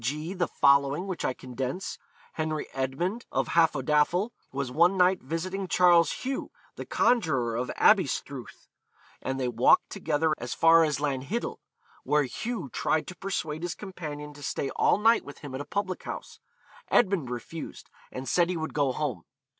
g., 0.03 0.33
the 0.33 0.47
following, 0.47 1.05
which 1.05 1.23
I 1.23 1.35
condense: 1.35 1.99
Henry 2.33 2.65
Edmund, 2.73 3.27
of 3.31 3.49
Hafodafel, 3.49 4.31
was 4.51 4.71
one 4.71 4.97
night 4.97 5.21
visiting 5.21 5.67
Charles 5.67 6.11
Hugh, 6.23 6.49
the 6.75 6.87
conjuror 6.87 7.55
of 7.55 7.69
Aberystruth, 7.77 8.67
and 9.21 9.39
they 9.39 9.47
walked 9.47 9.91
together 9.91 10.33
as 10.39 10.55
far 10.55 10.83
as 10.83 10.97
Lanhiddel, 10.99 11.57
where 12.03 12.23
Hugh 12.23 12.69
tried 12.73 13.05
to 13.09 13.15
persuade 13.15 13.61
his 13.61 13.75
companion 13.75 14.33
to 14.33 14.41
stay 14.41 14.71
all 14.71 14.97
night 14.97 15.23
with 15.23 15.37
him 15.41 15.53
at 15.53 15.61
a 15.61 15.65
public 15.65 16.01
house. 16.01 16.39
Edmund 16.87 17.29
refused, 17.29 17.91
and 18.11 18.27
said 18.27 18.49
he 18.49 18.57
would 18.57 18.73
go 18.73 18.91
home. 18.93 19.25